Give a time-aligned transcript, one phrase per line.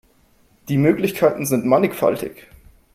[0.67, 2.47] Die Möglichkeiten sind mannigfaltig.